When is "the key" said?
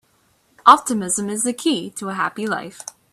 1.43-1.91